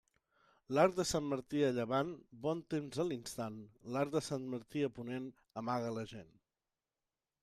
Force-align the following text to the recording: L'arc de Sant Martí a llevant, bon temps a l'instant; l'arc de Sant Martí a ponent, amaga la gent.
L'arc 0.75 0.95
de 0.99 1.03
Sant 1.07 1.25
Martí 1.33 1.59
a 1.65 1.69
llevant, 1.75 2.09
bon 2.47 2.63
temps 2.75 3.03
a 3.03 3.05
l'instant; 3.09 3.59
l'arc 3.97 4.15
de 4.17 4.23
Sant 4.31 4.49
Martí 4.55 4.83
a 4.87 4.89
ponent, 4.97 5.29
amaga 5.63 5.93
la 5.99 6.07
gent. 6.15 6.33